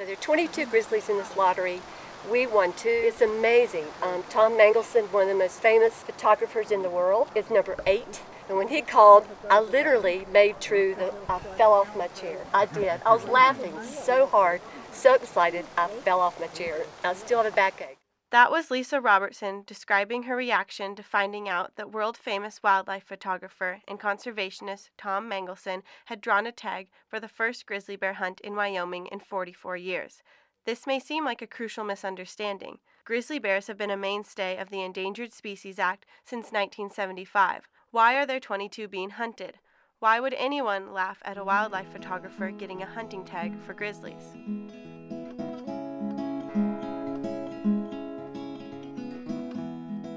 [0.00, 1.82] So there are 22 grizzlies in this lottery.
[2.32, 2.88] We won two.
[2.88, 3.84] It's amazing.
[4.00, 8.22] Um, Tom Mangelsen, one of the most famous photographers in the world, is number eight.
[8.48, 12.38] And when he called, I literally made true that I fell off my chair.
[12.54, 13.02] I did.
[13.04, 16.78] I was laughing so hard, so excited, I fell off my chair.
[17.04, 17.99] I still have a backache.
[18.30, 23.80] That was Lisa Robertson describing her reaction to finding out that world famous wildlife photographer
[23.88, 28.54] and conservationist Tom Mangelsen had drawn a tag for the first grizzly bear hunt in
[28.54, 30.22] Wyoming in 44 years.
[30.64, 32.78] This may seem like a crucial misunderstanding.
[33.04, 37.68] Grizzly bears have been a mainstay of the Endangered Species Act since 1975.
[37.90, 39.58] Why are there 22 being hunted?
[39.98, 44.36] Why would anyone laugh at a wildlife photographer getting a hunting tag for grizzlies?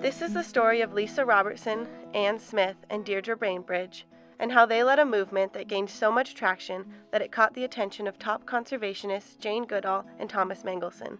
[0.03, 4.05] This is the story of Lisa Robertson, Ann Smith, and Deirdre Bainbridge,
[4.38, 7.63] and how they led a movement that gained so much traction that it caught the
[7.63, 11.20] attention of top conservationists Jane Goodall and Thomas Mangelsen.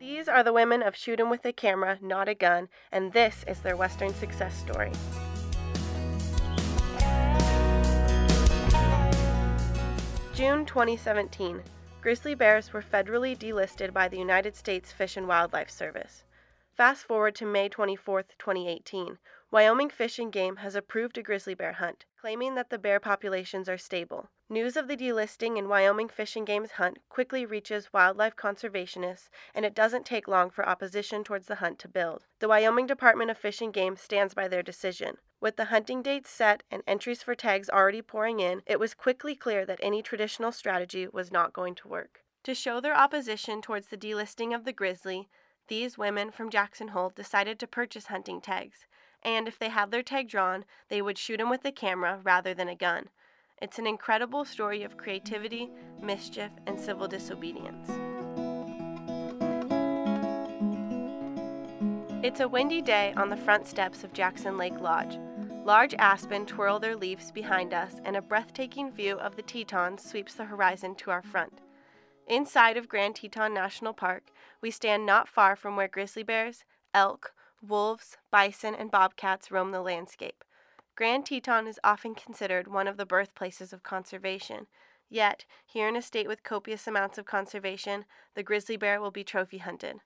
[0.00, 3.44] These are the women of Shoot 'em with a Camera, Not a Gun, and this
[3.46, 4.90] is their Western success story.
[10.34, 11.62] June 2017.
[12.00, 16.24] Grizzly bears were federally delisted by the United States Fish and Wildlife Service.
[16.76, 19.16] Fast forward to May 24, 2018.
[19.50, 23.66] Wyoming Fish and Game has approved a grizzly bear hunt, claiming that the bear populations
[23.66, 24.28] are stable.
[24.50, 29.64] News of the delisting in Wyoming Fish and Game's hunt quickly reaches wildlife conservationists, and
[29.64, 32.26] it doesn't take long for opposition towards the hunt to build.
[32.40, 35.16] The Wyoming Department of Fish and Game stands by their decision.
[35.40, 39.34] With the hunting dates set and entries for tags already pouring in, it was quickly
[39.34, 42.20] clear that any traditional strategy was not going to work.
[42.44, 45.30] To show their opposition towards the delisting of the grizzly,
[45.68, 48.86] these women from Jackson Hole decided to purchase hunting tags,
[49.22, 52.54] and if they had their tag drawn, they would shoot him with a camera rather
[52.54, 53.08] than a gun.
[53.60, 57.88] It's an incredible story of creativity, mischief, and civil disobedience.
[62.22, 65.18] It's a windy day on the front steps of Jackson Lake Lodge.
[65.64, 70.34] Large aspen twirl their leaves behind us, and a breathtaking view of the Tetons sweeps
[70.34, 71.60] the horizon to our front.
[72.26, 77.32] Inside of Grand Teton National Park, we stand not far from where grizzly bears, elk,
[77.62, 80.42] wolves, bison, and bobcats roam the landscape.
[80.96, 84.66] Grand Teton is often considered one of the birthplaces of conservation.
[85.08, 89.22] Yet, here in a state with copious amounts of conservation, the grizzly bear will be
[89.22, 90.00] trophy hunted.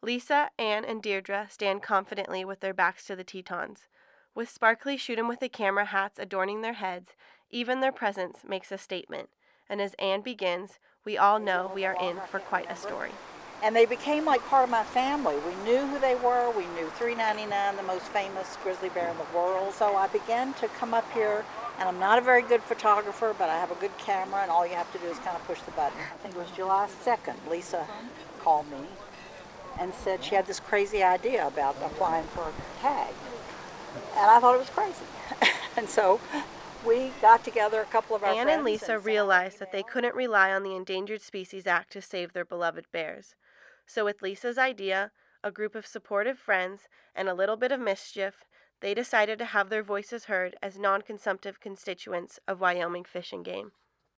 [0.00, 3.86] Lisa, Anne, and Deirdre stand confidently with their backs to the Tetons.
[4.34, 7.14] With sparkly shoot 'em with a camera hats adorning their heads,
[7.50, 9.28] even their presence makes a statement.
[9.70, 13.12] And as Anne begins, we all know we are in for quite a story.
[13.62, 15.36] And they became like part of my family.
[15.46, 16.50] We knew who they were.
[16.50, 19.72] We knew 399, the most famous grizzly bear in the world.
[19.72, 21.44] So I began to come up here,
[21.78, 24.66] and I'm not a very good photographer, but I have a good camera, and all
[24.66, 25.98] you have to do is kind of push the button.
[25.98, 27.86] I think it was July 2nd, Lisa
[28.40, 28.88] called me
[29.80, 33.12] and said she had this crazy idea about applying for a tag.
[34.16, 35.04] And I thought it was crazy.
[35.76, 36.20] and so
[36.86, 40.14] we got together a couple of our Ann and Lisa and realized that they couldn't
[40.14, 43.34] rely on the Endangered Species Act to save their beloved bears.
[43.86, 45.10] So, with Lisa's idea,
[45.42, 46.82] a group of supportive friends,
[47.14, 48.44] and a little bit of mischief,
[48.80, 53.44] they decided to have their voices heard as non consumptive constituents of Wyoming Fish and
[53.44, 53.72] Game.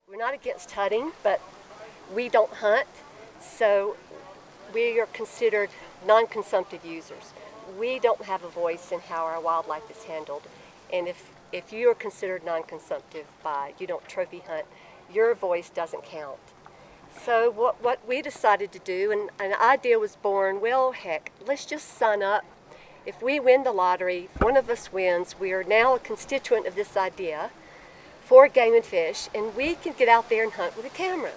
[0.08, 1.40] We're not against hunting, but
[2.14, 2.88] we don't hunt,
[3.40, 3.96] so
[4.74, 5.70] we are considered
[6.06, 7.32] non consumptive users.
[7.78, 10.42] We don't have a voice in how our wildlife is handled.
[10.92, 14.66] And if if you are considered non-consumptive by you don't trophy hunt,
[15.12, 16.38] your voice doesn't count.
[17.24, 21.66] So what, what we decided to do, and an idea was born, well, heck, let's
[21.66, 22.44] just sign up.
[23.04, 26.74] If we win the lottery, one of us wins, we are now a constituent of
[26.74, 27.50] this idea
[28.22, 31.32] for game and fish, and we can get out there and hunt with a camera.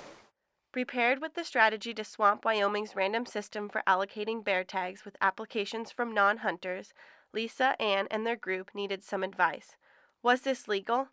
[0.71, 5.91] Prepared with the strategy to swamp Wyoming's random system for allocating bear tags with applications
[5.91, 6.93] from non hunters,
[7.33, 9.75] Lisa, Ann, and their group needed some advice.
[10.23, 11.09] Was this legal?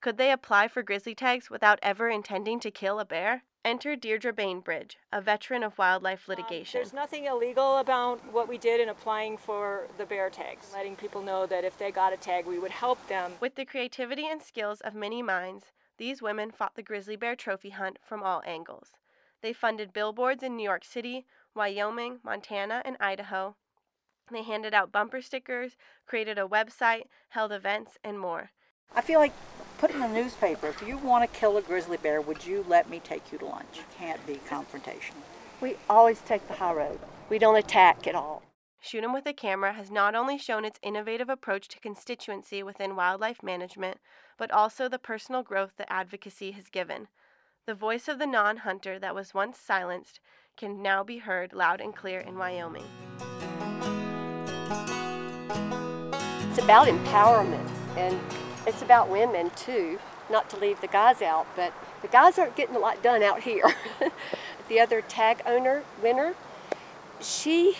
[0.00, 3.44] Could they apply for grizzly tags without ever intending to kill a bear?
[3.64, 6.78] Enter Deirdre Bainbridge, a veteran of wildlife litigation.
[6.78, 10.96] Um, there's nothing illegal about what we did in applying for the bear tags, letting
[10.96, 13.30] people know that if they got a tag, we would help them.
[13.38, 15.66] With the creativity and skills of many minds,
[15.96, 18.90] these women fought the grizzly bear trophy hunt from all angles.
[19.40, 23.54] They funded billboards in New York City, Wyoming, Montana, and Idaho,
[24.36, 25.76] they handed out bumper stickers,
[26.06, 28.50] created a website, held events, and more.
[28.94, 29.32] I feel like
[29.78, 32.88] put in the newspaper if you want to kill a grizzly bear, would you let
[32.88, 33.78] me take you to lunch?
[33.78, 35.22] It can't be confrontational.
[35.60, 36.98] We always take the high road.
[37.28, 38.42] We don't attack at all.
[38.80, 42.96] Shoot 'em with a Camera has not only shown its innovative approach to constituency within
[42.96, 44.00] wildlife management,
[44.36, 47.08] but also the personal growth that advocacy has given.
[47.66, 50.20] The voice of the non hunter that was once silenced
[50.56, 52.88] can now be heard loud and clear in Wyoming.
[56.50, 58.18] It's about empowerment and
[58.66, 59.98] it's about women too,
[60.30, 61.72] not to leave the guys out, but
[62.02, 63.64] the guys aren't getting a lot done out here.
[64.68, 66.34] the other tag owner, winner,
[67.20, 67.76] she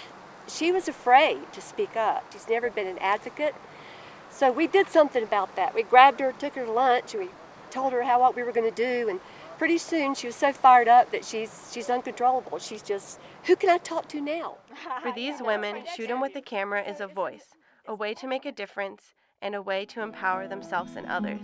[0.47, 2.33] she was afraid to speak up.
[2.33, 3.55] She's never been an advocate.
[4.31, 5.75] So we did something about that.
[5.75, 7.31] We grabbed her, took her to lunch, and we
[7.71, 9.21] told her how what we were going to do and
[9.59, 12.59] pretty soon she was so fired up that she's she's uncontrollable.
[12.59, 14.57] She's just who can I talk to now?
[15.03, 17.55] For these women, shoot 'em with the camera is a voice,
[17.89, 21.41] a way to make a difference and a way to empower themselves and others.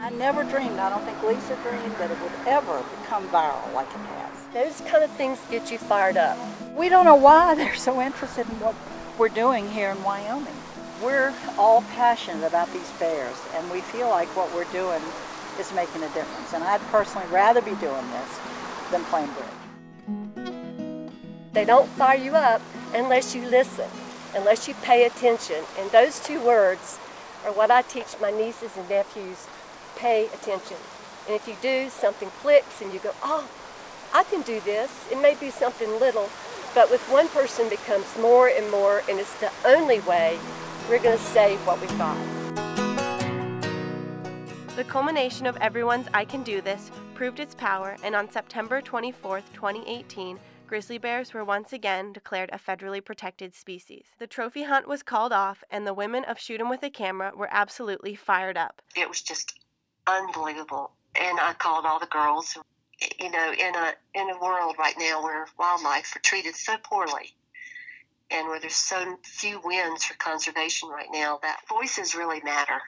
[0.00, 3.88] I never dreamed, I don't think Lisa dreamed that it would ever become viral like
[3.88, 4.46] it has.
[4.54, 6.38] Those kind of things get you fired up.
[6.74, 8.74] We don't know why they're so interested in what
[9.18, 10.56] we're doing here in Wyoming.
[11.02, 15.02] We're all passionate about these bears and we feel like what we're doing
[15.58, 16.54] is making a difference.
[16.54, 18.40] And I'd personally rather be doing this
[18.90, 19.46] than playing bridge.
[21.52, 22.62] They don't fire you up
[22.94, 23.88] unless you listen,
[24.34, 25.64] unless you pay attention.
[25.78, 26.98] And those two words
[27.44, 29.46] are what I teach my nieces and nephews
[29.96, 30.76] pay attention.
[31.26, 33.48] And if you do, something clicks and you go, oh,
[34.12, 34.90] I can do this.
[35.10, 36.28] It may be something little,
[36.74, 40.38] but with one person becomes more and more, and it's the only way
[40.88, 42.18] we're going to save what we've got.
[44.76, 49.42] The culmination of everyone's I Can Do This proved its power, and on September 24,
[49.52, 50.38] 2018,
[50.70, 54.06] grizzly bears were once again declared a federally protected species.
[54.20, 57.32] The trophy hunt was called off, and the women of Shoot 'em with a Camera
[57.34, 58.80] were absolutely fired up.
[58.94, 59.58] It was just
[60.06, 60.92] unbelievable.
[61.16, 62.56] And I called all the girls.
[63.18, 67.34] You know, in a in a world right now where wildlife are treated so poorly,
[68.30, 72.80] and where there's so few wins for conservation right now, that voices really matter.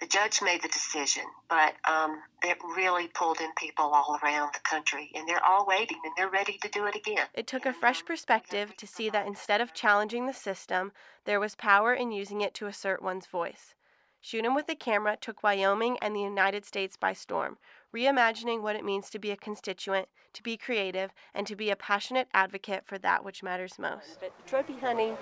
[0.00, 4.60] The judge made the decision, but um, it really pulled in people all around the
[4.60, 7.26] country, and they're all waiting and they're ready to do it again.
[7.34, 10.92] It took a fresh perspective to see that instead of challenging the system,
[11.26, 13.74] there was power in using it to assert one's voice.
[14.22, 17.56] Shoot 'em with a Camera took Wyoming and the United States by storm,
[17.94, 21.76] reimagining what it means to be a constituent, to be creative, and to be a
[21.76, 24.20] passionate advocate for that which matters most.
[24.20, 25.16] But trophy hunting,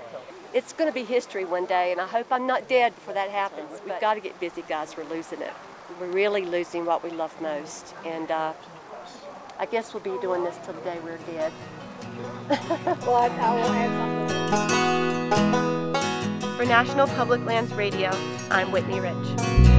[0.53, 3.31] it's going to be history one day, and I hope I'm not dead before that
[3.31, 3.71] happens.
[3.87, 4.97] We've got to get busy, guys.
[4.97, 5.53] We're losing it.
[6.01, 8.53] We're really losing what we love most, and uh,
[9.61, 11.53] I guess we'll be doing this till the day we're dead.
[13.07, 13.65] well, I, I will
[15.29, 16.57] something.
[16.57, 18.11] For National Public Lands Radio,
[18.51, 19.78] I'm Whitney Rich.